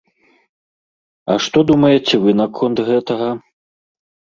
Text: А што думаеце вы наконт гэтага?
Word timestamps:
А 1.31 1.37
што 1.49 1.59
думаеце 1.73 2.15
вы 2.27 2.31
наконт 2.43 2.77
гэтага? 2.93 3.29